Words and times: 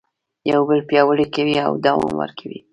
یو 0.51 0.61
بل 0.69 0.79
پیاوړي 0.89 1.25
کوي 1.35 1.55
او 1.65 1.73
دوام 1.85 2.11
ورکوي. 2.21 2.59